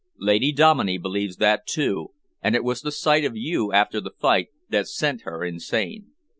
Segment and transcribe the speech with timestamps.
[0.17, 2.07] Lady Dominey believes that, too,
[2.41, 6.09] and it was the sight of you after the fight that sent her insane.